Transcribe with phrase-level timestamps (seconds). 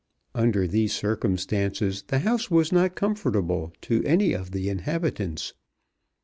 [0.33, 5.53] Under these circumstances, the house was not comfortable to any of the inhabitants.